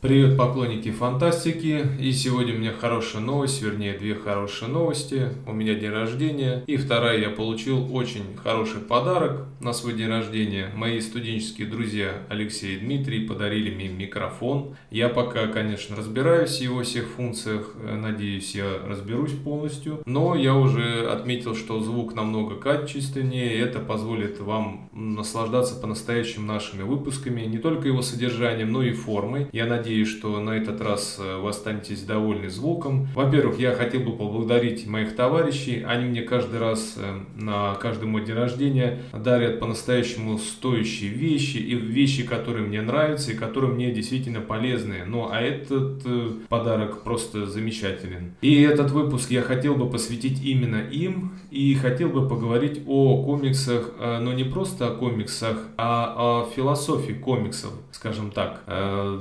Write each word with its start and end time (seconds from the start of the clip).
Привет, 0.00 0.38
поклонники 0.38 0.90
фантастики! 0.90 1.86
И 2.00 2.10
сегодня 2.12 2.54
у 2.54 2.56
меня 2.56 2.72
хорошая 2.72 3.20
новость, 3.20 3.60
вернее 3.60 3.92
две 3.98 4.14
хорошие 4.14 4.70
новости. 4.70 5.28
У 5.46 5.52
меня 5.52 5.74
день 5.74 5.90
рождения. 5.90 6.64
И 6.66 6.78
вторая, 6.78 7.18
я 7.20 7.28
получил 7.28 7.94
очень 7.94 8.34
хороший 8.42 8.80
подарок 8.80 9.44
на 9.60 9.74
свой 9.74 9.92
день 9.92 10.08
рождения. 10.08 10.70
Мои 10.74 11.02
студенческие 11.02 11.66
друзья 11.66 12.22
Алексей 12.30 12.76
и 12.76 12.78
Дмитрий 12.78 13.26
подарили 13.26 13.74
мне 13.74 13.88
микрофон. 13.88 14.74
Я 14.90 15.10
пока, 15.10 15.48
конечно, 15.48 15.94
разбираюсь 15.96 16.56
в 16.56 16.62
его 16.62 16.82
всех 16.82 17.06
функциях. 17.06 17.74
Надеюсь, 17.78 18.54
я 18.54 18.78
разберусь 18.88 19.32
полностью. 19.32 20.00
Но 20.06 20.34
я 20.34 20.54
уже 20.54 21.10
отметил, 21.10 21.54
что 21.54 21.78
звук 21.78 22.14
намного 22.14 22.54
качественнее. 22.54 23.54
И 23.54 23.58
это 23.58 23.80
позволит 23.80 24.40
вам 24.40 24.88
наслаждаться 24.94 25.74
по-настоящему 25.74 26.46
нашими 26.46 26.84
выпусками. 26.84 27.42
Не 27.42 27.58
только 27.58 27.88
его 27.88 28.00
содержанием, 28.00 28.72
но 28.72 28.82
и 28.82 28.92
формой. 28.92 29.48
Я 29.52 29.66
надеюсь, 29.66 29.89
надеюсь, 29.90 30.08
что 30.08 30.38
на 30.40 30.50
этот 30.50 30.80
раз 30.80 31.16
э, 31.18 31.40
вы 31.40 31.48
останетесь 31.48 32.02
довольны 32.02 32.48
звуком. 32.48 33.08
Во-первых, 33.12 33.58
я 33.58 33.72
хотел 33.72 34.02
бы 34.02 34.12
поблагодарить 34.12 34.86
моих 34.86 35.16
товарищей. 35.16 35.82
Они 35.82 36.06
мне 36.06 36.22
каждый 36.22 36.60
раз 36.60 36.94
э, 36.96 37.20
на 37.34 37.74
каждый 37.74 38.06
мой 38.06 38.24
день 38.24 38.36
рождения 38.36 39.00
дарят 39.12 39.58
по-настоящему 39.58 40.38
стоящие 40.38 41.10
вещи 41.10 41.56
и 41.56 41.74
вещи, 41.74 42.22
которые 42.22 42.68
мне 42.68 42.82
нравятся 42.82 43.32
и 43.32 43.34
которые 43.34 43.72
мне 43.72 43.90
действительно 43.90 44.40
полезны. 44.40 44.98
Ну, 45.06 45.28
а 45.28 45.40
этот 45.40 46.02
э, 46.04 46.30
подарок 46.48 47.02
просто 47.02 47.46
замечателен. 47.46 48.34
И 48.42 48.62
этот 48.62 48.92
выпуск 48.92 49.32
я 49.32 49.42
хотел 49.42 49.74
бы 49.74 49.90
посвятить 49.90 50.40
именно 50.44 50.80
им 50.92 51.32
и 51.50 51.74
хотел 51.74 52.10
бы 52.10 52.28
поговорить 52.28 52.82
о 52.86 53.24
комиксах, 53.24 53.90
но 53.98 54.32
не 54.32 54.44
просто 54.44 54.86
о 54.86 54.90
комиксах, 54.90 55.66
а 55.76 56.14
о 56.16 56.50
философии 56.54 57.12
комиксов, 57.12 57.72
скажем 57.90 58.30
так. 58.30 58.62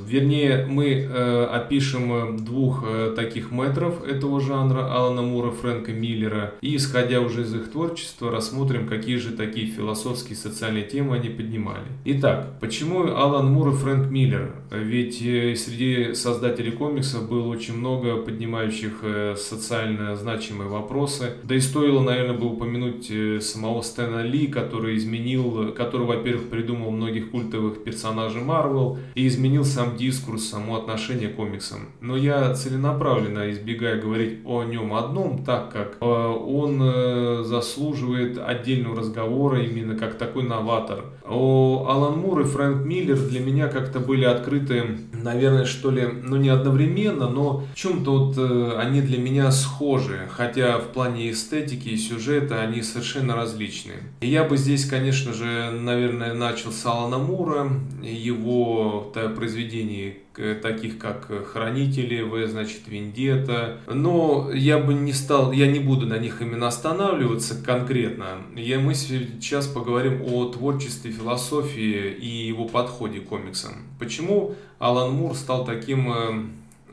Вернее, 0.05 0.58
мы 0.67 0.87
э, 0.87 1.45
опишем 1.45 2.13
э, 2.13 2.37
двух 2.37 2.83
э, 2.87 3.13
таких 3.15 3.51
метров 3.51 4.03
этого 4.03 4.39
жанра, 4.41 4.93
Алана 4.93 5.21
Мура, 5.21 5.51
Фрэнка 5.51 5.91
Миллера, 5.91 6.53
и, 6.61 6.75
исходя 6.75 7.21
уже 7.21 7.43
из 7.43 7.53
их 7.53 7.71
творчества, 7.71 8.31
рассмотрим, 8.31 8.87
какие 8.87 9.17
же 9.17 9.31
такие 9.31 9.67
философские 9.67 10.33
и 10.33 10.35
социальные 10.35 10.83
темы 10.85 11.15
они 11.15 11.29
поднимали. 11.29 11.85
Итак, 12.05 12.59
почему 12.59 13.03
Алан 13.07 13.51
Мур 13.51 13.69
и 13.69 13.73
Фрэнк 13.73 14.09
Миллер? 14.09 14.55
Ведь 14.71 15.21
э, 15.21 15.55
среди 15.55 16.13
создателей 16.13 16.71
комиксов 16.71 17.27
было 17.27 17.47
очень 17.47 17.77
много 17.77 18.17
поднимающих 18.17 18.99
э, 19.01 19.35
социально 19.37 20.15
значимые 20.15 20.69
вопросы. 20.69 21.33
Да 21.43 21.55
и 21.55 21.59
стоило, 21.59 22.01
наверное, 22.01 22.37
бы 22.37 22.47
упомянуть 22.47 23.09
э, 23.09 23.39
самого 23.39 23.81
Стэна 23.81 24.21
Ли, 24.21 24.47
который 24.47 24.97
изменил, 24.97 25.73
который, 25.73 26.05
во-первых, 26.05 26.49
придумал 26.49 26.91
многих 26.91 27.31
культовых 27.31 27.83
персонажей 27.83 28.41
Марвел 28.41 28.99
и 29.15 29.27
изменил 29.27 29.65
сам 29.65 29.97
дискурс 29.97 30.48
само 30.49 30.77
отношение 30.77 31.29
к 31.29 31.35
комиксам. 31.35 31.89
Но 32.01 32.17
я 32.17 32.53
целенаправленно 32.53 33.51
избегаю 33.51 34.01
говорить 34.01 34.39
о 34.45 34.63
нем 34.63 34.93
одном, 34.93 35.43
так 35.43 35.71
как 35.71 35.97
э, 36.01 36.05
он 36.05 36.81
э, 36.81 37.43
заслуживает 37.43 38.37
отдельного 38.37 38.97
разговора 38.97 39.61
именно 39.61 39.95
как 39.95 40.17
такой 40.17 40.43
новатор. 40.43 41.05
О 41.25 41.87
Алан 41.89 42.19
Мур 42.19 42.41
и 42.41 42.43
Фрэнк 42.43 42.85
Миллер 42.85 43.17
для 43.17 43.39
меня 43.39 43.67
как-то 43.67 43.99
были 43.99 44.25
открыты, 44.25 44.97
наверное, 45.13 45.65
что 45.65 45.91
ли, 45.91 46.07
ну 46.23 46.37
не 46.37 46.49
одновременно, 46.49 47.29
но 47.29 47.63
в 47.73 47.75
чем-то 47.75 48.11
вот 48.11 48.37
э, 48.37 48.77
они 48.77 49.01
для 49.01 49.19
меня 49.19 49.51
схожи, 49.51 50.27
хотя 50.31 50.79
в 50.79 50.87
плане 50.87 51.31
эстетики 51.31 51.89
и 51.89 51.97
сюжета 51.97 52.61
они 52.61 52.81
совершенно 52.81 53.35
различны. 53.35 53.93
И 54.21 54.27
я 54.27 54.43
бы 54.43 54.57
здесь, 54.57 54.85
конечно 54.85 55.33
же, 55.33 55.71
наверное, 55.71 56.33
начал 56.33 56.71
с 56.71 56.85
Алана 56.85 57.19
Мура, 57.19 57.69
его 58.01 59.11
произведений 59.35 60.19
таких 60.61 60.97
как 60.97 61.29
Хранители, 61.51 62.21
В, 62.21 62.47
значит, 62.47 62.81
Вендета. 62.87 63.77
Но 63.87 64.49
я 64.53 64.77
бы 64.77 64.93
не 64.93 65.13
стал, 65.13 65.51
я 65.51 65.67
не 65.67 65.79
буду 65.79 66.05
на 66.05 66.17
них 66.17 66.41
именно 66.41 66.67
останавливаться 66.67 67.61
конкретно. 67.63 68.37
Я, 68.55 68.79
мы 68.79 68.93
сейчас 68.93 69.67
поговорим 69.67 70.21
о 70.21 70.45
творчестве, 70.45 71.11
философии 71.11 72.11
и 72.11 72.47
его 72.47 72.65
подходе 72.65 73.19
к 73.19 73.25
комиксам. 73.25 73.73
Почему 73.99 74.55
Алан 74.79 75.11
Мур 75.11 75.35
стал 75.35 75.65
таким 75.65 76.11
э, 76.11 76.29
Э, 76.29 76.45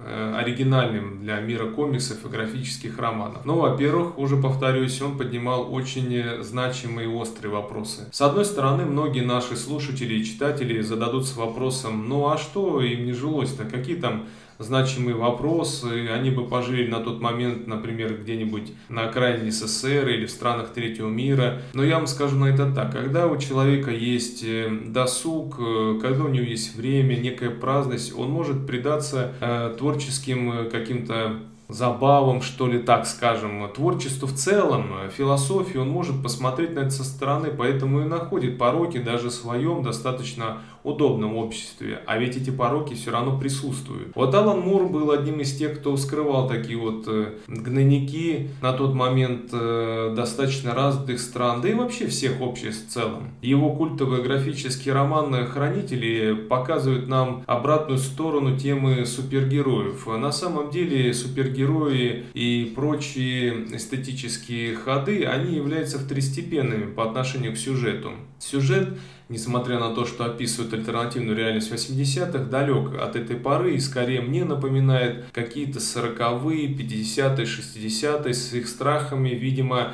оригинальным 0.04 1.20
для 1.20 1.40
мира 1.40 1.66
комиксов 1.66 2.24
и 2.24 2.28
графических 2.28 2.98
романов. 2.98 3.44
Ну, 3.44 3.58
во-первых, 3.58 4.18
уже 4.18 4.36
повторюсь, 4.36 5.00
он 5.00 5.16
поднимал 5.16 5.72
очень 5.72 6.42
значимые 6.42 7.08
и 7.08 7.12
острые 7.12 7.52
вопросы. 7.52 8.08
С 8.12 8.20
одной 8.20 8.44
стороны, 8.44 8.84
многие 8.84 9.20
наши 9.20 9.56
слушатели 9.56 10.14
и 10.14 10.24
читатели 10.24 10.80
зададутся 10.80 11.38
вопросом, 11.38 12.08
ну 12.08 12.28
а 12.28 12.38
что 12.38 12.80
им 12.80 13.06
не 13.06 13.12
жилось-то, 13.12 13.64
какие 13.64 13.96
там 13.96 14.26
значимые 14.58 15.16
вопросы, 15.16 16.08
они 16.08 16.30
бы 16.30 16.46
пожили 16.46 16.88
на 16.88 17.00
тот 17.00 17.20
момент, 17.20 17.66
например, 17.66 18.18
где-нибудь 18.22 18.72
на 18.88 19.08
окраине 19.08 19.50
СССР 19.50 20.08
или 20.08 20.26
в 20.26 20.30
странах 20.30 20.72
третьего 20.72 21.08
мира. 21.08 21.62
Но 21.74 21.84
я 21.84 21.96
вам 21.96 22.06
скажу 22.06 22.36
на 22.36 22.46
это 22.46 22.72
так, 22.72 22.92
когда 22.92 23.26
у 23.26 23.36
человека 23.36 23.90
есть 23.90 24.42
э, 24.44 24.68
досуг, 24.86 25.56
э, 25.58 25.98
когда 26.00 26.24
у 26.24 26.28
него 26.28 26.44
есть 26.44 26.76
время, 26.76 27.16
некая 27.16 27.50
праздность, 27.50 28.16
он 28.16 28.30
может 28.30 28.66
предаться 28.66 29.34
э, 29.40 29.74
творческим 29.78 30.52
э, 30.52 30.70
каким-то 30.70 31.40
забавам, 31.68 32.42
что 32.42 32.68
ли, 32.68 32.78
так 32.78 33.06
скажем, 33.06 33.68
творчеству 33.74 34.28
в 34.28 34.34
целом, 34.34 35.10
философию, 35.16 35.82
он 35.82 35.88
может 35.88 36.22
посмотреть 36.22 36.74
на 36.74 36.80
это 36.80 36.90
со 36.90 37.02
стороны, 37.02 37.50
поэтому 37.50 38.02
и 38.02 38.04
находит 38.04 38.56
пороки 38.56 38.98
даже 38.98 39.30
в 39.30 39.32
своем 39.32 39.82
достаточно 39.82 40.58
удобном 40.86 41.36
обществе, 41.36 42.00
а 42.06 42.18
ведь 42.18 42.36
эти 42.36 42.50
пороки 42.50 42.94
все 42.94 43.10
равно 43.10 43.38
присутствуют. 43.38 44.12
Вот 44.14 44.34
Алан 44.34 44.60
Мур 44.60 44.88
был 44.88 45.10
одним 45.10 45.40
из 45.40 45.56
тех, 45.56 45.80
кто 45.80 45.96
скрывал 45.96 46.48
такие 46.48 46.78
вот 46.78 47.04
э, 47.08 47.32
гнойники 47.48 48.50
на 48.62 48.72
тот 48.72 48.94
момент 48.94 49.50
э, 49.52 50.14
достаточно 50.16 50.74
развитых 50.74 51.20
стран, 51.20 51.60
да 51.60 51.68
и 51.68 51.74
вообще 51.74 52.06
всех 52.06 52.40
обществ 52.40 52.86
в 52.86 52.92
целом. 52.92 53.30
Его 53.42 53.70
культовый 53.74 54.22
графический 54.22 54.92
роман 54.92 55.34
«Хранители» 55.46 56.34
показывает 56.34 57.08
нам 57.08 57.42
обратную 57.46 57.98
сторону 57.98 58.56
темы 58.56 59.04
супергероев. 59.06 60.06
На 60.06 60.30
самом 60.32 60.70
деле 60.70 61.12
супергерои 61.12 62.24
и 62.34 62.72
прочие 62.74 63.66
эстетические 63.74 64.76
ходы, 64.76 65.24
они 65.24 65.56
являются 65.56 65.98
второстепенными 65.98 66.92
по 66.92 67.04
отношению 67.04 67.52
к 67.52 67.56
сюжету. 67.56 68.10
Сюжет 68.38 68.98
несмотря 69.28 69.78
на 69.78 69.94
то, 69.94 70.06
что 70.06 70.24
описывает 70.24 70.72
альтернативную 70.72 71.36
реальность 71.36 71.72
80-х, 71.72 72.38
далек 72.44 72.94
от 73.00 73.16
этой 73.16 73.36
поры 73.36 73.74
и 73.74 73.80
скорее 73.80 74.20
мне 74.20 74.44
напоминает 74.44 75.26
какие-то 75.32 75.78
40-е, 75.80 76.68
50-е, 76.68 77.44
60-е 77.44 78.34
с 78.34 78.52
их 78.52 78.68
страхами, 78.68 79.30
видимо, 79.30 79.92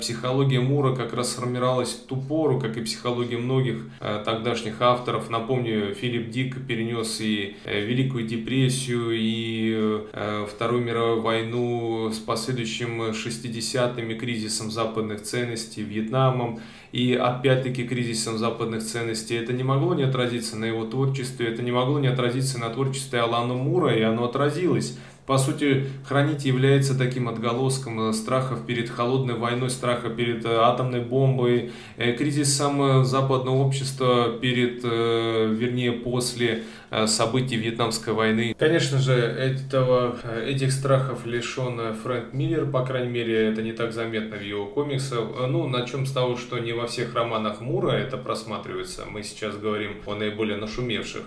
психология 0.00 0.60
Мура 0.60 0.94
как 0.94 1.12
раз 1.12 1.32
сформировалась 1.32 1.90
в 1.90 2.06
ту 2.06 2.16
пору, 2.16 2.58
как 2.58 2.76
и 2.76 2.82
психология 2.82 3.38
многих 3.38 3.86
э, 4.00 4.22
тогдашних 4.24 4.80
авторов. 4.80 5.30
Напомню, 5.30 5.94
Филипп 5.94 6.30
Дик 6.30 6.66
перенес 6.66 7.20
и 7.20 7.56
э, 7.64 7.80
Великую 7.80 8.26
депрессию, 8.26 9.10
и 9.12 10.06
Вторую 10.48 10.82
мировую 10.82 11.22
войну 11.22 12.10
с 12.12 12.18
последующим 12.18 13.02
60-ми 13.10 14.14
кризисом 14.14 14.70
западных 14.70 15.22
ценностей, 15.22 15.82
Вьетнамом, 15.82 16.60
и 16.92 17.14
опять-таки 17.14 17.84
кризисом 17.84 18.38
западных 18.38 18.82
ценностей. 18.82 19.36
Это 19.36 19.52
не 19.52 19.62
могло 19.62 19.94
не 19.94 20.02
отразиться 20.02 20.56
на 20.56 20.64
его 20.64 20.84
творчестве, 20.84 21.46
это 21.46 21.62
не 21.62 21.72
могло 21.72 22.00
не 22.00 22.08
отразиться 22.08 22.58
на 22.58 22.70
творчестве 22.70 23.20
Алана 23.20 23.54
Мура, 23.54 23.94
и 23.94 24.02
оно 24.02 24.24
отразилось. 24.24 24.98
По 25.30 25.38
сути, 25.38 25.86
хранить 26.04 26.44
является 26.44 26.98
таким 26.98 27.28
отголоском 27.28 28.08
э, 28.08 28.12
страхов 28.12 28.66
перед 28.66 28.90
холодной 28.90 29.34
войной, 29.34 29.70
страха 29.70 30.08
перед 30.08 30.44
э, 30.44 30.56
атомной 30.56 31.02
бомбой, 31.02 31.70
э, 31.98 32.14
кризисом 32.14 33.04
западного 33.04 33.58
общества 33.58 34.32
перед, 34.40 34.82
вернее, 34.82 35.92
после 35.92 36.64
событий 37.06 37.56
Вьетнамской 37.56 38.12
войны. 38.12 38.54
Конечно 38.58 38.98
же, 38.98 39.12
этого, 39.12 40.16
этих 40.46 40.72
страхов 40.72 41.26
лишен 41.26 41.80
Фрэнк 42.02 42.32
Миллер, 42.32 42.66
по 42.66 42.84
крайней 42.84 43.10
мере, 43.10 43.48
это 43.48 43.62
не 43.62 43.72
так 43.72 43.92
заметно 43.92 44.36
в 44.36 44.42
его 44.42 44.66
комиксах. 44.66 45.20
Ну, 45.48 45.68
на 45.68 45.86
чем 45.86 46.06
с 46.06 46.12
того, 46.12 46.36
что 46.36 46.58
не 46.58 46.72
во 46.72 46.86
всех 46.86 47.14
романах 47.14 47.60
Мура 47.60 47.92
это 47.92 48.16
просматривается. 48.16 49.04
Мы 49.10 49.22
сейчас 49.22 49.56
говорим 49.56 49.92
о 50.06 50.14
наиболее 50.14 50.56
нашумевших. 50.56 51.22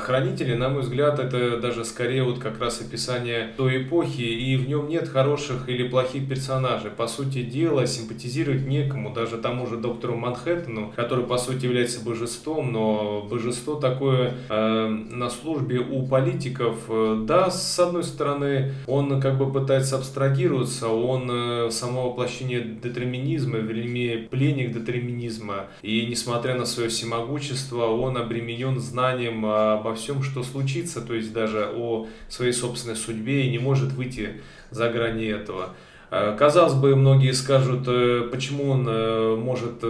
Хранители, 0.00 0.54
на 0.54 0.68
мой 0.68 0.82
взгляд, 0.82 1.18
это 1.18 1.58
даже 1.58 1.84
скорее 1.84 2.22
вот 2.22 2.38
как 2.38 2.60
раз 2.60 2.80
описание 2.80 3.52
той 3.56 3.82
эпохи, 3.84 4.22
и 4.22 4.56
в 4.56 4.68
нем 4.68 4.88
нет 4.88 5.08
хороших 5.08 5.68
или 5.68 5.88
плохих 5.88 6.28
персонажей. 6.28 6.90
По 6.90 7.06
сути 7.06 7.42
дела, 7.42 7.86
симпатизировать 7.86 8.66
некому, 8.66 9.12
даже 9.12 9.38
тому 9.38 9.66
же 9.66 9.76
доктору 9.76 10.16
Манхэттену, 10.16 10.92
который, 10.96 11.24
по 11.24 11.38
сути, 11.38 11.64
является 11.66 12.04
божеством, 12.04 12.72
но 12.72 13.26
божество 13.28 13.76
такое 13.76 14.34
э, 14.48 15.02
на 15.10 15.30
службе 15.30 15.80
у 15.80 16.06
политиков, 16.06 16.76
э, 16.88 17.22
да, 17.26 17.50
с 17.50 17.78
одной 17.78 18.04
стороны, 18.04 18.72
он 18.86 19.20
как 19.20 19.38
бы 19.38 19.52
пытается 19.52 19.96
абстрагироваться, 19.96 20.88
он 20.88 21.30
э, 21.30 21.70
само 21.70 22.10
воплощение 22.10 22.60
детерминизма, 22.60 23.58
вернее, 23.58 24.18
пленник 24.18 24.72
детерминизма, 24.72 25.66
и 25.82 26.06
несмотря 26.06 26.54
на 26.54 26.66
свое 26.66 26.88
всемогущество, 26.88 27.86
он 27.86 28.16
обременен 28.16 28.80
знанием 28.80 29.44
обо 29.46 29.94
всем, 29.94 30.22
что 30.22 30.42
случится, 30.42 31.00
то 31.00 31.14
есть 31.14 31.32
даже 31.32 31.70
о 31.74 32.06
своей 32.28 32.52
собственной 32.52 32.96
судьбе, 32.96 33.46
и 33.46 33.50
не 33.50 33.58
может 33.58 33.92
выйти 33.92 34.40
за 34.70 34.90
грани 34.90 35.26
этого. 35.26 35.70
Э, 36.10 36.36
казалось 36.38 36.74
бы, 36.74 36.96
многие 36.96 37.32
скажут, 37.32 37.86
почему 38.30 38.70
он 38.70 39.40
может 39.40 39.84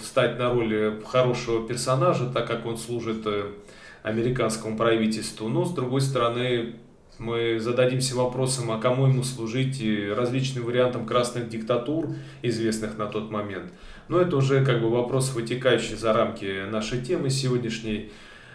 встать 0.00 0.38
на 0.38 0.52
роль 0.52 1.00
хорошего 1.06 1.66
персонажа, 1.66 2.26
так 2.26 2.46
как 2.46 2.66
он 2.66 2.76
служит 2.76 3.26
американскому 4.02 4.76
правительству. 4.76 5.48
Но, 5.48 5.64
с 5.64 5.72
другой 5.72 6.00
стороны, 6.00 6.74
мы 7.18 7.60
зададимся 7.60 8.16
вопросом, 8.16 8.70
а 8.70 8.78
кому 8.78 9.06
ему 9.06 9.22
служить 9.22 9.82
различным 10.16 10.64
вариантам 10.64 11.04
красных 11.06 11.48
диктатур, 11.48 12.08
известных 12.42 12.96
на 12.96 13.06
тот 13.06 13.30
момент. 13.30 13.72
Но 14.08 14.20
это 14.20 14.36
уже 14.36 14.64
как 14.64 14.80
бы 14.80 14.88
вопрос, 14.88 15.34
вытекающий 15.34 15.96
за 15.96 16.12
рамки 16.12 16.68
нашей 16.70 17.00
темы 17.02 17.30
сегодняшней. 17.30 18.10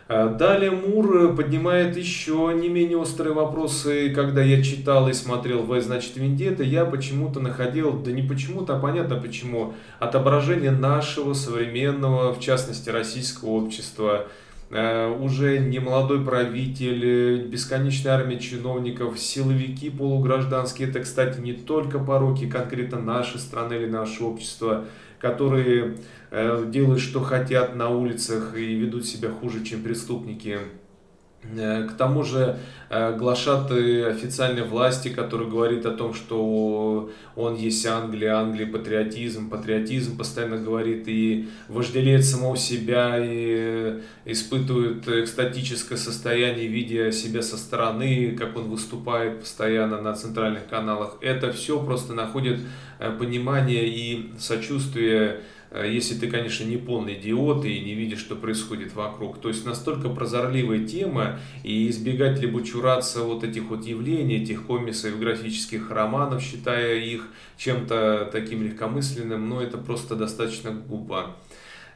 А 0.08 0.28
далее 0.28 0.70
Мур 0.70 1.36
поднимает 1.36 1.98
еще 1.98 2.54
не 2.56 2.70
менее 2.70 2.98
острые 2.98 3.34
вопросы. 3.34 4.12
Когда 4.14 4.44
я 4.44 4.62
читал 4.62 5.10
и 5.10 5.14
смотрел 5.14 5.64
«В, 5.64 5.82
значит, 5.82 6.16
Вендетта», 6.16 6.64
я 6.64 6.86
почему-то 6.86 7.40
находил, 7.40 7.94
да 7.94 8.12
не 8.12 8.22
почему-то, 8.22 8.76
а 8.76 8.80
понятно 8.80 9.16
почему, 9.16 9.74
отображение 10.00 10.72
нашего 10.72 11.34
современного, 11.34 12.34
в 12.34 12.40
частности, 12.40 12.90
российского 12.90 13.50
общества, 13.50 14.28
уже 14.70 15.60
не 15.60 15.80
молодой 15.80 16.26
правитель, 16.26 17.48
бесконечная 17.48 18.14
армия 18.14 18.40
чиновников, 18.40 19.20
силовики 19.20 19.90
полугражданские. 19.90 20.90
Это, 20.90 21.02
кстати, 21.02 21.40
не 21.40 21.54
только 21.54 22.00
пороки 22.00 22.50
конкретно 22.50 23.00
нашей 23.00 23.40
страны 23.40 23.76
или 23.76 23.88
нашего 23.88 24.30
общества, 24.30 24.86
которые 25.20 25.98
Э, 26.38 26.66
делают, 26.68 27.00
что 27.00 27.22
хотят 27.22 27.76
на 27.76 27.88
улицах 27.88 28.58
и 28.58 28.76
ведут 28.76 29.06
себя 29.06 29.30
хуже, 29.30 29.64
чем 29.64 29.82
преступники. 29.84 30.60
Э, 31.58 31.88
к 31.88 31.94
тому 31.94 32.24
же 32.24 32.58
э, 32.90 33.16
глашаты 33.18 34.06
официальной 34.06 34.64
власти, 34.64 35.10
который 35.10 35.48
говорит 35.48 35.86
о 35.86 35.92
том, 35.92 36.14
что 36.14 37.12
он 37.36 37.56
есть 37.56 37.86
Англия, 37.86 38.36
Англия 38.38 38.66
патриотизм, 38.68 39.50
патриотизм 39.50 40.18
постоянно 40.18 40.58
говорит 40.58 41.08
и 41.08 41.48
вожделеет 41.68 42.26
самого 42.26 42.58
себя 42.58 43.18
и 43.20 44.02
испытывает 44.26 45.08
экстатическое 45.08 45.98
состояние, 45.98 46.68
видя 46.68 47.12
себя 47.12 47.42
со 47.42 47.58
стороны, 47.58 48.36
как 48.38 48.58
он 48.58 48.70
выступает 48.70 49.42
постоянно 49.42 50.02
на 50.02 50.14
центральных 50.14 50.68
каналах. 50.68 51.18
Это 51.22 51.52
все 51.52 51.80
просто 51.80 52.14
находит 52.14 52.60
понимание 53.20 53.88
и 53.88 54.32
сочувствие 54.40 55.16
Э, 55.26 55.42
если 55.84 56.16
ты, 56.16 56.28
конечно, 56.28 56.64
не 56.64 56.78
полный 56.78 57.16
идиот 57.16 57.66
и 57.66 57.80
не 57.82 57.94
видишь, 57.94 58.20
что 58.20 58.36
происходит 58.36 58.94
вокруг. 58.96 59.42
То 59.42 59.50
есть 59.50 59.66
настолько 59.66 60.10
прозорливая 60.10 60.86
тема, 60.86 61.40
и 61.64 61.90
избегать 61.90 62.40
либо 62.40 62.64
чураться 62.64 63.24
вот 63.24 63.44
этих 63.44 63.64
вот 63.64 63.86
явлений, 63.86 64.38
этих 64.38 64.66
комиксов, 64.66 65.20
графических 65.20 65.92
романов, 65.92 66.42
считая 66.42 67.00
их 67.00 67.28
чем-то 67.58 68.30
таким 68.32 68.64
легкомысленным, 68.64 69.50
но 69.50 69.62
это 69.62 69.78
просто 69.78 70.16
достаточно 70.16 70.72
глупо. 70.72 71.36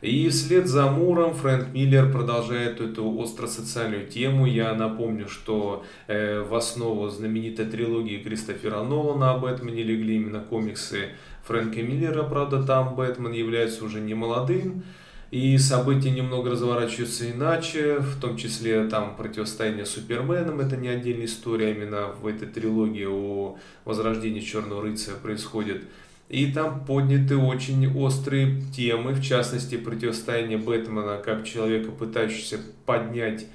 И 0.01 0.29
вслед 0.29 0.67
за 0.67 0.85
Муром 0.89 1.33
Фрэнк 1.33 1.73
Миллер 1.73 2.09
продолжает 2.09 2.79
эту 2.79 3.17
остро-социальную 3.17 4.07
тему. 4.07 4.45
Я 4.45 4.73
напомню, 4.73 5.27
что 5.27 5.83
э, 6.07 6.41
в 6.41 6.55
основу 6.55 7.09
знаменитой 7.09 7.65
трилогии 7.65 8.17
Кристофера 8.17 8.81
Нолана 8.81 9.31
об 9.31 9.41
Бэтмене 9.41 9.83
легли 9.83 10.15
именно 10.15 10.39
комиксы 10.39 11.09
Фрэнка 11.49 11.81
Миллера, 11.81 12.21
правда, 12.21 12.61
там 12.61 12.93
Бэтмен 12.93 13.31
является 13.31 13.83
уже 13.83 13.99
не 13.99 14.13
молодым, 14.13 14.83
и 15.31 15.57
события 15.57 16.11
немного 16.11 16.51
разворачиваются 16.51 17.31
иначе, 17.31 17.97
в 17.99 18.21
том 18.21 18.37
числе 18.37 18.87
там 18.87 19.15
противостояние 19.15 19.87
с 19.87 19.89
Суперменом, 19.89 20.59
это 20.59 20.77
не 20.77 20.89
отдельная 20.89 21.25
история, 21.25 21.69
а 21.69 21.71
именно 21.71 22.07
в 22.21 22.27
этой 22.27 22.47
трилогии 22.47 23.07
о 23.09 23.57
возрождении 23.83 24.41
Черного 24.41 24.83
Рыцаря 24.83 25.15
происходит. 25.15 25.85
И 26.29 26.51
там 26.51 26.85
подняты 26.85 27.35
очень 27.35 27.91
острые 27.97 28.61
темы, 28.75 29.13
в 29.13 29.23
частности 29.23 29.75
противостояние 29.75 30.59
Бэтмена 30.59 31.17
как 31.17 31.45
человека, 31.45 31.89
пытающегося 31.89 32.59
поднять 32.85 33.47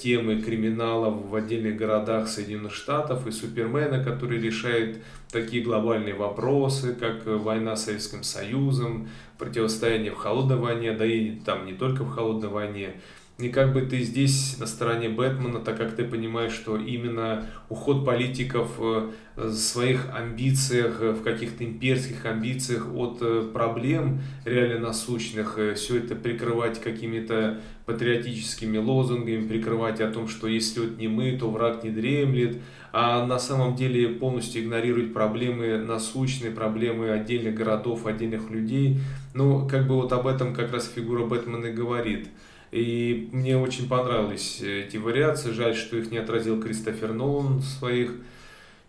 темы 0.00 0.40
криминала 0.40 1.10
в 1.10 1.34
отдельных 1.34 1.76
городах 1.76 2.28
Соединенных 2.28 2.72
Штатов 2.72 3.26
и 3.26 3.30
Супермена, 3.30 4.02
который 4.02 4.40
решает 4.40 4.98
такие 5.30 5.62
глобальные 5.62 6.14
вопросы, 6.14 6.94
как 6.94 7.26
война 7.26 7.76
с 7.76 7.84
Советским 7.84 8.22
Союзом, 8.22 9.08
противостояние 9.36 10.12
в 10.12 10.16
холодной 10.16 10.56
войне, 10.56 10.92
да 10.92 11.04
и 11.04 11.32
там 11.40 11.66
не 11.66 11.74
только 11.74 12.02
в 12.04 12.10
холодной 12.10 12.48
войне, 12.48 12.94
и 13.38 13.50
как 13.50 13.72
бы 13.72 13.82
ты 13.82 14.02
здесь 14.02 14.56
на 14.58 14.66
стороне 14.66 15.08
Бэтмена, 15.08 15.60
так 15.60 15.76
как 15.76 15.94
ты 15.94 16.02
понимаешь, 16.02 16.52
что 16.52 16.76
именно 16.76 17.46
уход 17.68 18.04
политиков 18.04 18.68
э, 18.80 19.10
в 19.36 19.52
своих 19.52 20.12
амбициях, 20.12 21.00
э, 21.00 21.12
в 21.12 21.22
каких-то 21.22 21.64
имперских 21.64 22.26
амбициях 22.26 22.92
от 22.92 23.18
э, 23.20 23.48
проблем 23.52 24.20
реально 24.44 24.88
насущных, 24.88 25.56
все 25.76 25.98
это 25.98 26.16
прикрывать 26.16 26.80
какими-то 26.80 27.60
патриотическими 27.86 28.76
лозунгами, 28.76 29.46
прикрывать 29.46 30.00
о 30.00 30.10
том, 30.10 30.26
что 30.26 30.48
если 30.48 30.80
вот 30.80 30.98
не 30.98 31.06
мы, 31.06 31.38
то 31.38 31.48
враг 31.48 31.84
не 31.84 31.90
дремлет, 31.90 32.56
а 32.92 33.24
на 33.24 33.38
самом 33.38 33.76
деле 33.76 34.08
полностью 34.08 34.64
игнорировать 34.64 35.14
проблемы 35.14 35.78
насущные, 35.78 36.50
проблемы 36.50 37.10
отдельных 37.10 37.54
городов, 37.54 38.04
отдельных 38.04 38.50
людей. 38.50 38.98
Ну, 39.32 39.68
как 39.68 39.86
бы 39.86 39.94
вот 39.94 40.12
об 40.12 40.26
этом 40.26 40.52
как 40.52 40.72
раз 40.72 40.90
фигура 40.92 41.24
Бэтмена 41.24 41.66
и 41.66 41.72
говорит– 41.72 42.26
и 42.70 43.28
мне 43.32 43.56
очень 43.56 43.88
понравились 43.88 44.60
эти 44.60 44.96
вариации. 44.96 45.52
Жаль, 45.52 45.74
что 45.74 45.96
их 45.96 46.10
не 46.10 46.18
отразил 46.18 46.60
Кристофер 46.60 47.12
Нолан 47.12 47.58
в 47.58 47.64
своих 47.64 48.12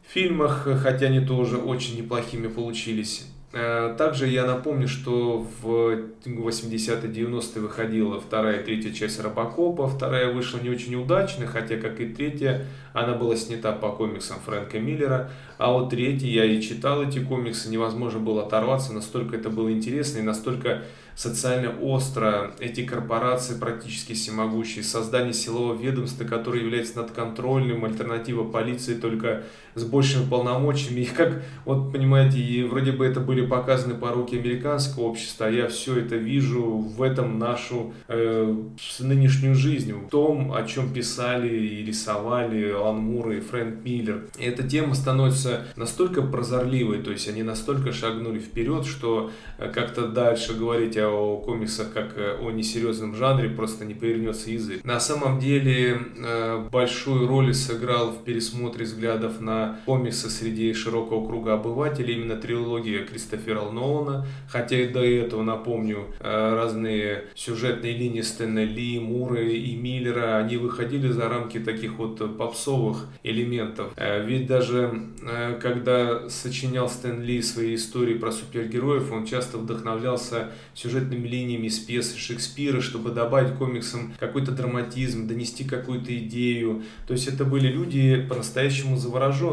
фильмах, 0.07 0.67
хотя 0.81 1.07
они 1.07 1.21
тоже 1.21 1.57
очень 1.57 1.97
неплохими 1.97 2.47
получились. 2.47 3.25
Э, 3.51 3.95
также 3.97 4.27
я 4.27 4.45
напомню, 4.45 4.87
что 4.87 5.45
в 5.61 6.03
80-е 6.25 7.11
90-е 7.11 7.61
выходила 7.61 8.19
вторая 8.19 8.59
и 8.59 8.63
третья 8.63 8.91
часть 8.91 9.19
Робокопа. 9.19 9.87
Вторая 9.87 10.31
вышла 10.31 10.59
не 10.59 10.69
очень 10.69 10.93
удачно, 10.95 11.47
хотя, 11.47 11.77
как 11.77 11.99
и 11.99 12.07
третья, 12.07 12.67
она 12.93 13.15
была 13.15 13.35
снята 13.35 13.71
по 13.71 13.91
комиксам 13.91 14.37
Фрэнка 14.45 14.79
Миллера. 14.79 15.31
А 15.57 15.71
вот 15.71 15.89
третья, 15.89 16.27
я 16.27 16.45
и 16.45 16.61
читал 16.61 17.01
эти 17.01 17.19
комиксы, 17.19 17.69
невозможно 17.69 18.19
было 18.19 18.43
оторваться, 18.43 18.93
настолько 18.93 19.35
это 19.35 19.49
было 19.49 19.71
интересно 19.71 20.19
и 20.19 20.23
настолько 20.23 20.83
социально 21.15 21.77
остро 21.79 22.53
эти 22.59 22.85
корпорации 22.85 23.57
практически 23.57 24.13
всемогущие, 24.13 24.83
создание 24.83 25.33
силового 25.33 25.79
ведомства, 25.79 26.23
которое 26.23 26.61
является 26.61 26.97
надконтрольным, 26.97 27.85
альтернатива 27.85 28.43
полиции 28.43 28.95
только 28.95 29.43
с 29.79 29.85
большими 29.85 30.29
полномочиями. 30.29 31.01
И 31.01 31.05
как, 31.05 31.41
вот 31.65 31.91
понимаете, 31.91 32.39
и 32.39 32.63
вроде 32.63 32.91
бы 32.91 33.05
это 33.05 33.19
были 33.19 33.45
показаны 33.45 33.95
пороки 33.95 34.35
американского 34.35 35.03
общества, 35.03 35.47
а 35.47 35.49
я 35.49 35.67
все 35.67 35.99
это 35.99 36.15
вижу 36.15 36.61
в 36.61 37.01
этом 37.01 37.39
нашу 37.39 37.93
э, 38.07 38.55
нынешнюю 38.99 39.55
жизнь, 39.55 39.93
в 39.93 40.09
том, 40.09 40.53
о 40.53 40.63
чем 40.63 40.93
писали 40.93 41.49
и 41.49 41.85
рисовали 41.85 42.71
Алан 42.71 42.97
Мур 42.97 43.31
и 43.31 43.39
Фрэнк 43.39 43.83
Миллер. 43.83 44.25
И 44.37 44.43
эта 44.43 44.67
тема 44.67 44.95
становится 44.95 45.65
настолько 45.75 46.21
прозорливой, 46.21 46.99
то 46.99 47.11
есть 47.11 47.27
они 47.27 47.43
настолько 47.43 47.91
шагнули 47.93 48.39
вперед, 48.39 48.85
что 48.85 49.31
э, 49.57 49.71
как-то 49.71 50.07
дальше 50.07 50.53
говорить 50.53 50.97
о 50.97 51.37
комиксах 51.37 51.93
как 51.93 52.15
о 52.41 52.51
несерьезном 52.51 53.15
жанре 53.15 53.49
просто 53.49 53.85
не 53.85 53.93
повернется 53.93 54.51
язык. 54.51 54.83
На 54.83 54.99
самом 54.99 55.39
деле 55.39 55.99
э, 56.17 56.67
большую 56.71 57.27
роль 57.27 57.53
сыграл 57.53 58.11
в 58.11 58.23
пересмотре 58.23 58.85
взглядов 58.85 59.39
на 59.39 59.68
комиксы 59.85 60.29
среди 60.29 60.73
широкого 60.73 61.25
круга 61.25 61.53
обывателей 61.53 62.15
именно 62.15 62.35
трилогия 62.35 63.05
Кристофера 63.05 63.69
Нолана, 63.69 64.25
хотя 64.47 64.79
и 64.79 64.87
до 64.87 65.03
этого, 65.03 65.43
напомню, 65.43 66.05
э, 66.19 66.55
разные 66.55 67.25
сюжетные 67.35 67.93
линии 67.93 68.21
Стэна 68.21 68.63
Ли, 68.63 68.99
Мура 68.99 69.41
и 69.41 69.75
Миллера, 69.75 70.37
они 70.37 70.57
выходили 70.57 71.09
за 71.09 71.29
рамки 71.29 71.59
таких 71.59 71.97
вот 71.97 72.37
попсовых 72.37 73.07
элементов. 73.23 73.93
Ведь 73.97 74.47
даже 74.47 74.91
когда 75.61 76.29
сочинял 76.29 76.89
Стэн 76.89 77.21
Ли 77.21 77.41
свои 77.41 77.75
истории 77.75 78.15
про 78.15 78.31
супергероев, 78.31 79.11
он 79.11 79.25
часто 79.25 79.57
вдохновлялся 79.57 80.51
сюжетными 80.73 81.27
линиями 81.27 81.67
из 81.67 81.79
пьесы 81.79 82.17
Шекспира, 82.17 82.81
чтобы 82.81 83.11
добавить 83.11 83.55
комиксам 83.55 84.13
какой-то 84.19 84.51
драматизм, 84.51 85.27
донести 85.27 85.63
какую-то 85.63 86.15
идею. 86.17 86.83
То 87.07 87.13
есть 87.13 87.27
это 87.27 87.45
были 87.45 87.67
люди 87.67 88.25
по-настоящему 88.29 88.97
завороженные 88.97 89.48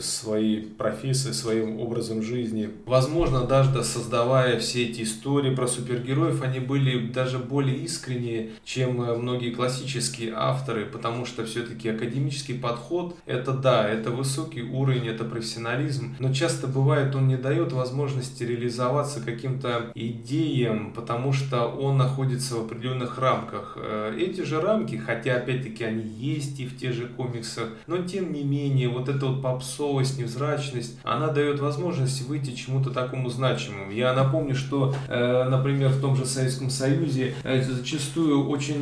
своей 0.00 0.62
профессией, 0.62 1.34
своим 1.34 1.80
образом 1.80 2.22
жизни. 2.22 2.70
Возможно, 2.86 3.44
даже 3.44 3.82
создавая 3.82 4.58
все 4.58 4.86
эти 4.86 5.02
истории 5.02 5.54
про 5.54 5.66
супергероев, 5.66 6.42
они 6.42 6.60
были 6.60 7.08
даже 7.08 7.38
более 7.38 7.76
искренние, 7.76 8.50
чем 8.64 9.02
э, 9.02 9.14
многие 9.16 9.50
классические 9.50 10.32
авторы, 10.34 10.86
потому 10.86 11.26
что 11.26 11.44
все-таки 11.44 11.88
академический 11.88 12.54
подход– 12.54 13.16
это 13.26 13.52
да, 13.52 13.88
это 13.88 14.10
высокий 14.10 14.62
уровень, 14.62 15.08
это 15.08 15.24
профессионализм, 15.24 16.16
но 16.18 16.32
часто 16.32 16.66
бывает 16.66 17.14
он 17.14 17.28
не 17.28 17.36
дает 17.36 17.72
возможности 17.72 18.42
реализоваться 18.44 19.20
каким-то 19.20 19.92
идеям, 19.94 20.92
потому 20.92 21.32
что 21.32 21.66
он 21.66 21.96
находится 21.96 22.56
в 22.56 22.66
определенных 22.66 23.18
рамках. 23.18 23.76
Э, 23.76 24.14
эти 24.18 24.42
же 24.42 24.60
рамки, 24.60 24.96
хотя 24.96 25.36
опять-таки 25.36 25.84
они 25.84 26.04
есть 26.04 26.60
и 26.60 26.66
в 26.66 26.78
тех 26.78 26.92
же 26.92 27.06
комиксах, 27.06 27.68
но 27.86 27.98
тем 27.98 28.32
не 28.32 28.42
менее 28.42 28.88
вот 28.88 29.08
эта 29.18 29.26
вот 29.26 29.42
попсовость, 29.42 30.18
невзрачность, 30.18 30.98
она 31.02 31.28
дает 31.28 31.60
возможность 31.60 32.26
выйти 32.26 32.52
чему-то 32.52 32.90
такому 32.90 33.28
значимому. 33.28 33.90
Я 33.90 34.12
напомню, 34.14 34.54
что, 34.54 34.94
э, 35.08 35.48
например, 35.48 35.90
в 35.90 36.00
том 36.00 36.16
же 36.16 36.24
Советском 36.24 36.70
Союзе 36.70 37.34
э, 37.44 37.62
зачастую 37.62 38.48
очень 38.48 38.78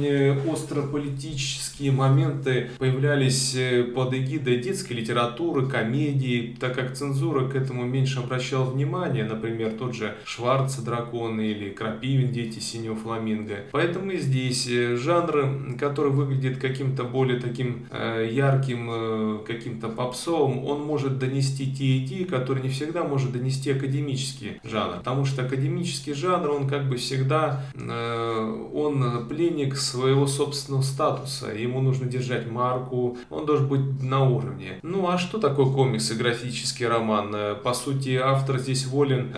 остро 0.49 0.83
политические 0.83 1.93
моменты 1.93 2.71
появлялись 2.78 3.57
под 3.95 4.14
эгидой 4.14 4.59
детской 4.59 4.95
литературы, 4.95 5.66
комедии, 5.66 6.57
так 6.61 6.75
как 6.75 6.95
цензура 6.95 7.49
к 7.49 7.57
этому 7.57 7.85
меньше 7.85 8.21
обращала 8.21 8.64
внимание, 8.64 9.25
например, 9.25 9.73
тот 9.73 9.95
же 9.95 10.14
Шварц 10.25 10.76
«Драконы» 10.76 11.43
или 11.43 11.71
Крапивин 11.71 12.33
«Дети 12.33 12.59
синего 12.59 12.95
фламинго». 12.95 13.57
Поэтому 13.73 14.11
и 14.12 14.19
здесь 14.19 14.66
э, 14.69 14.97
жанр, 14.97 15.76
который 15.78 16.12
выглядит 16.12 16.59
каким-то 16.59 17.05
более 17.05 17.40
таким 17.40 17.87
э, 17.90 18.28
ярким, 18.31 18.88
э, 18.90 19.38
каким-то 19.47 19.88
попсовым, 19.88 20.25
он 20.35 20.83
может 20.83 21.18
донести 21.18 21.73
те 21.73 21.99
идеи, 21.99 22.25
которые 22.25 22.62
не 22.62 22.71
всегда 22.71 23.04
может 23.04 23.33
донести 23.33 23.71
академический 23.71 24.61
жанр. 24.64 24.99
Потому 24.99 25.25
что 25.25 25.42
академический 25.42 26.14
жанр, 26.14 26.50
он 26.50 26.68
как 26.68 26.88
бы 26.88 26.97
всегда, 26.97 27.64
он 27.75 29.26
пленник 29.28 29.76
своего 29.76 30.26
собственного 30.26 30.83
статуса. 30.83 31.52
Ему 31.52 31.80
нужно 31.80 32.06
держать 32.06 32.50
марку, 32.50 33.18
он 33.30 33.47
должен 33.47 33.68
быть 33.68 34.02
на 34.02 34.28
уровне. 34.28 34.78
Ну 34.83 35.09
а 35.09 35.18
что 35.18 35.38
такое 35.38 35.66
комикс 35.66 36.11
и 36.11 36.14
графический 36.14 36.87
роман? 36.87 37.35
По 37.62 37.75
сути, 37.75 38.16
автор 38.16 38.59
здесь 38.59 38.87
волен 38.87 39.33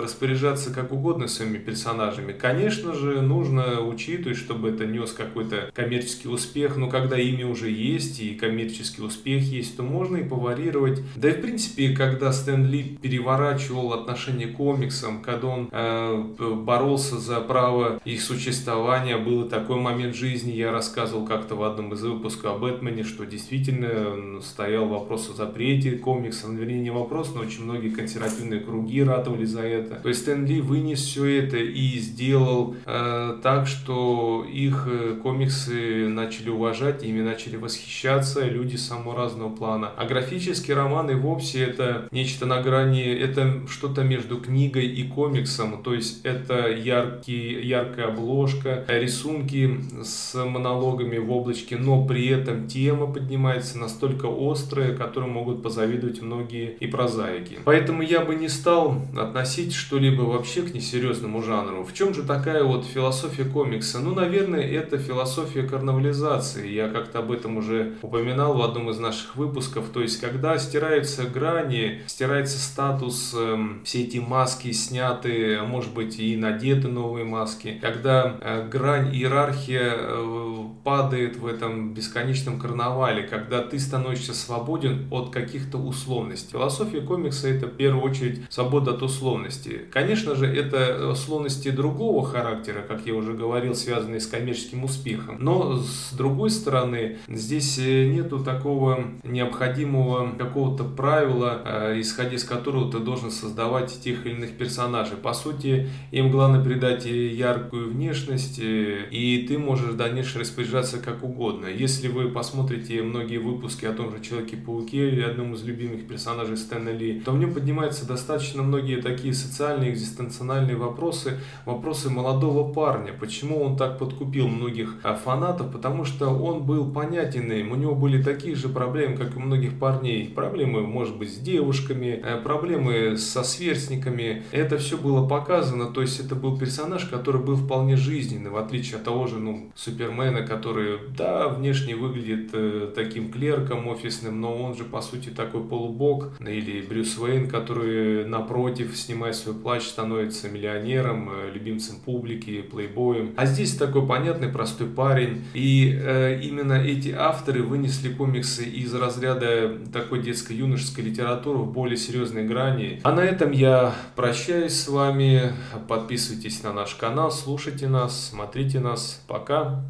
распоряжаться 0.00 0.72
как 0.72 0.92
угодно 0.92 1.28
своими 1.28 1.58
персонажами. 1.58 2.32
Конечно 2.32 2.94
же, 2.94 3.20
нужно 3.22 3.80
учитывать, 3.80 4.38
чтобы 4.38 4.70
это 4.70 4.86
нес 4.86 5.12
какой-то 5.12 5.70
коммерческий 5.74 6.28
успех, 6.28 6.76
но 6.76 6.88
когда 6.88 7.18
имя 7.18 7.46
уже 7.46 7.70
есть 7.70 8.20
и 8.20 8.34
коммерческий 8.34 9.02
успех 9.02 9.42
есть, 9.42 9.76
то 9.76 9.82
можно 9.82 10.16
и 10.16 10.22
поварировать. 10.32 11.02
Да 11.14 11.28
и 11.28 11.32
в 11.32 11.42
принципе, 11.42 11.94
когда 11.94 12.32
Стэн 12.32 12.66
Ли 12.66 12.82
переворачивал 13.02 13.92
отношение 13.92 14.48
к 14.48 14.56
комиксам, 14.56 15.20
когда 15.20 15.48
он 15.48 15.68
э, 15.70 16.24
боролся 16.56 17.18
за 17.18 17.40
право 17.40 18.00
их 18.06 18.22
существования, 18.22 19.18
был 19.18 19.46
такой 19.48 19.76
момент 19.76 20.16
жизни, 20.16 20.52
я 20.52 20.72
рассказывал 20.72 21.26
как-то 21.26 21.54
в 21.54 21.62
одном 21.62 21.92
из 21.92 22.02
выпусков 22.02 22.56
о 22.56 22.58
Бэтмене, 22.58 23.04
что 23.04 23.26
действительно 23.26 24.40
стоял 24.40 24.86
вопрос 24.86 25.28
о 25.28 25.34
запрете 25.34 25.92
комиксов, 25.92 26.50
вернее 26.50 26.80
не 26.80 26.90
вопрос, 26.90 27.32
но 27.34 27.42
очень 27.42 27.64
многие 27.64 27.90
консервативные 27.90 28.60
круги 28.60 29.02
ратовали 29.02 29.44
за 29.44 29.60
это. 29.60 29.96
То 29.96 30.08
есть 30.08 30.22
Стэн 30.22 30.46
Ли 30.46 30.62
вынес 30.62 31.00
все 31.00 31.26
это 31.26 31.58
и 31.58 31.98
сделал 31.98 32.74
э, 32.86 33.38
так, 33.42 33.66
что 33.66 34.46
их 34.50 34.88
э, 34.90 35.18
комиксы 35.22 36.08
начали 36.08 36.48
уважать, 36.48 37.04
ими 37.04 37.20
начали 37.20 37.56
восхищаться 37.56 38.46
люди 38.46 38.76
самого 38.76 39.14
разного 39.14 39.54
плана. 39.54 39.92
А 39.96 40.06
графический 40.22 40.74
роман 40.74 41.10
и 41.10 41.14
вовсе 41.14 41.64
это 41.64 42.08
нечто 42.12 42.46
на 42.46 42.62
грани, 42.62 43.04
это 43.04 43.62
что-то 43.68 44.02
между 44.02 44.38
книгой 44.38 44.86
и 44.86 45.02
комиксом, 45.08 45.82
то 45.82 45.94
есть 45.94 46.24
это 46.24 46.70
яркий, 46.70 47.60
яркая 47.66 48.08
обложка, 48.08 48.84
рисунки 48.88 49.80
с 50.04 50.34
монологами 50.34 51.18
в 51.18 51.30
облачке, 51.32 51.76
но 51.76 52.04
при 52.04 52.28
этом 52.28 52.68
тема 52.68 53.06
поднимается 53.06 53.78
настолько 53.78 54.28
острая, 54.30 54.96
которой 54.96 55.28
могут 55.28 55.62
позавидовать 55.62 56.22
многие 56.22 56.76
и 56.78 56.86
прозаики. 56.86 57.58
Поэтому 57.64 58.02
я 58.02 58.20
бы 58.20 58.34
не 58.34 58.48
стал 58.48 59.02
относить 59.16 59.72
что-либо 59.74 60.22
вообще 60.22 60.62
к 60.62 60.74
несерьезному 60.74 61.42
жанру. 61.42 61.84
В 61.84 61.92
чем 61.94 62.14
же 62.14 62.22
такая 62.22 62.62
вот 62.62 62.84
философия 62.84 63.44
комикса? 63.44 63.98
Ну, 63.98 64.14
наверное, 64.14 64.62
это 64.62 64.98
философия 64.98 65.62
карнавализации. 65.62 66.68
Я 66.68 66.88
как-то 66.88 67.18
об 67.18 67.32
этом 67.32 67.56
уже 67.56 67.94
упоминал 68.02 68.54
в 68.54 68.62
одном 68.62 68.90
из 68.90 68.98
наших 68.98 69.36
выпусков. 69.36 69.86
То 69.92 70.00
есть, 70.00 70.11
когда 70.16 70.58
стираются 70.58 71.24
грани, 71.24 72.02
стирается 72.06 72.58
статус, 72.58 73.34
э, 73.36 73.58
все 73.84 74.02
эти 74.02 74.18
маски 74.18 74.72
сняты, 74.72 75.56
а 75.56 75.64
может 75.64 75.92
быть 75.92 76.18
и 76.18 76.36
надеты 76.36 76.88
новые 76.88 77.24
маски. 77.24 77.78
Когда 77.80 78.36
э, 78.40 78.68
грань, 78.68 79.14
иерархия 79.14 79.94
э, 79.96 80.56
падает 80.84 81.36
в 81.36 81.46
этом 81.46 81.94
бесконечном 81.94 82.58
карнавале, 82.58 83.22
когда 83.22 83.62
ты 83.62 83.78
становишься 83.78 84.34
свободен 84.34 85.06
от 85.10 85.30
каких-то 85.30 85.78
условностей. 85.78 86.50
Философия 86.52 87.00
комикса 87.00 87.48
это 87.48 87.66
в 87.66 87.76
первую 87.76 88.04
очередь 88.04 88.42
свобода 88.50 88.92
от 88.92 89.02
условностей. 89.02 89.80
Конечно 89.90 90.34
же, 90.34 90.46
это 90.46 91.08
условности 91.08 91.70
другого 91.70 92.26
характера, 92.26 92.84
как 92.86 93.06
я 93.06 93.14
уже 93.14 93.34
говорил, 93.34 93.74
связанные 93.74 94.20
с 94.20 94.26
коммерческим 94.26 94.84
успехом. 94.84 95.36
Но 95.40 95.76
с 95.76 96.12
другой 96.12 96.50
стороны, 96.50 97.18
здесь 97.28 97.78
э, 97.78 98.06
нету 98.06 98.40
такого 98.40 99.04
необходимого 99.22 100.01
какого-то 100.38 100.84
правила, 100.84 101.60
э, 101.64 102.00
исходя 102.00 102.34
из 102.34 102.44
которого 102.44 102.90
ты 102.90 102.98
должен 102.98 103.30
создавать 103.30 104.00
тех 104.00 104.26
или 104.26 104.34
иных 104.34 104.52
персонажей. 104.56 105.16
По 105.16 105.32
сути, 105.32 105.88
им 106.10 106.30
главное 106.30 106.62
придать 106.62 107.04
яркую 107.06 107.90
внешность, 107.90 108.58
э, 108.58 109.08
и 109.10 109.46
ты 109.48 109.58
можешь 109.58 109.90
в 109.90 109.96
дальнейшем 109.96 110.40
распоряжаться 110.40 110.98
как 110.98 111.22
угодно. 111.22 111.66
Если 111.66 112.08
вы 112.08 112.28
посмотрите 112.28 113.02
многие 113.02 113.38
выпуски 113.38 113.86
о 113.86 113.92
том 113.92 114.10
же 114.10 114.22
Человеке-пауке 114.22 115.08
или 115.08 115.22
одном 115.22 115.54
из 115.54 115.64
любимых 115.64 116.06
персонажей 116.06 116.56
Стэна 116.56 116.90
Ли, 116.90 117.20
то 117.20 117.32
в 117.32 117.38
нем 117.38 117.52
поднимаются 117.54 118.06
достаточно 118.06 118.62
многие 118.62 119.00
такие 119.00 119.34
социальные, 119.34 119.92
экзистенциональные 119.92 120.76
вопросы, 120.76 121.38
вопросы 121.66 122.10
молодого 122.10 122.72
парня. 122.72 123.12
Почему 123.18 123.62
он 123.62 123.76
так 123.76 123.98
подкупил 123.98 124.48
многих 124.48 124.96
а, 125.02 125.14
фанатов? 125.14 125.72
Потому 125.72 126.04
что 126.04 126.28
он 126.28 126.62
был 126.62 126.90
понятен 126.90 127.50
им, 127.52 127.72
у 127.72 127.76
него 127.76 127.94
были 127.94 128.22
такие 128.22 128.54
же 128.54 128.68
проблемы, 128.68 129.16
как 129.16 129.34
и 129.34 129.38
у 129.38 129.40
многих 129.40 129.78
парней. 129.78 129.91
Проблемы, 130.34 130.82
может 130.82 131.16
быть, 131.16 131.32
с 131.32 131.38
девушками, 131.38 132.20
э, 132.22 132.40
проблемы 132.42 133.16
со 133.16 133.42
сверстниками. 133.42 134.42
Это 134.52 134.78
все 134.78 134.96
было 134.96 135.26
показано, 135.26 135.86
то 135.86 136.00
есть 136.00 136.20
это 136.20 136.34
был 136.34 136.58
персонаж, 136.58 137.04
который 137.06 137.40
был 137.40 137.56
вполне 137.56 137.96
жизненный, 137.96 138.50
в 138.50 138.56
отличие 138.56 138.96
от 138.96 139.04
того 139.04 139.26
же, 139.26 139.38
ну, 139.38 139.70
Супермена, 139.74 140.42
который, 140.42 140.98
да, 141.16 141.48
внешне 141.48 141.94
выглядит 141.96 142.50
э, 142.52 142.92
таким 142.94 143.30
клерком 143.30 143.88
офисным, 143.88 144.40
но 144.40 144.54
он 144.54 144.76
же, 144.76 144.84
по 144.84 145.00
сути, 145.00 145.30
такой 145.30 145.62
полубог. 145.62 146.30
Или 146.40 146.82
Брюс 146.82 147.18
Уэйн, 147.18 147.48
который, 147.48 148.24
напротив, 148.26 148.96
снимая 148.96 149.32
свой 149.32 149.54
плащ, 149.54 149.84
становится 149.84 150.48
миллионером, 150.48 151.30
э, 151.30 151.50
любимцем 151.52 151.96
публики, 152.04 152.62
плейбоем. 152.62 153.32
А 153.36 153.46
здесь 153.46 153.74
такой 153.76 154.06
понятный, 154.06 154.48
простой 154.48 154.88
парень. 154.88 155.42
И 155.54 155.98
э, 156.00 156.40
именно 156.42 156.74
эти 156.74 157.10
авторы 157.10 157.62
вынесли 157.62 158.12
комиксы 158.12 158.64
из 158.64 158.94
разряда 158.94 159.78
такой 159.86 160.22
детско-юношеской 160.22 161.04
литературы 161.04 161.58
в 161.58 161.72
более 161.72 161.96
серьезной 161.96 162.44
грани. 162.44 163.00
А 163.04 163.12
на 163.12 163.20
этом 163.20 163.52
я 163.52 163.94
прощаюсь 164.16 164.74
с 164.74 164.88
вами. 164.88 165.52
Подписывайтесь 165.88 166.62
на 166.62 166.72
наш 166.72 166.94
канал, 166.94 167.30
слушайте 167.30 167.88
нас, 167.88 168.28
смотрите 168.28 168.80
нас. 168.80 169.22
Пока! 169.26 169.84